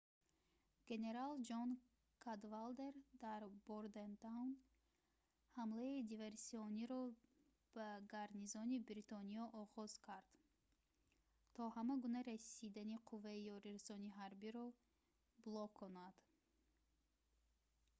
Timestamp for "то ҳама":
11.55-11.95